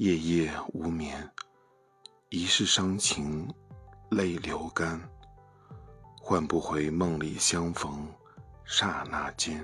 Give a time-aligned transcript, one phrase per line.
[0.00, 1.30] 夜夜无眠，
[2.30, 3.46] 一世伤情，
[4.08, 4.98] 泪流干，
[6.18, 8.08] 换不回梦里相逢
[8.64, 9.62] 刹那间。